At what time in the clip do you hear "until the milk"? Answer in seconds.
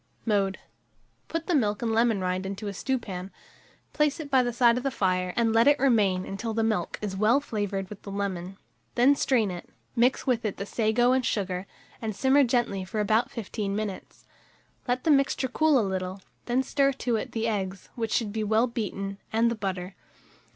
6.25-6.97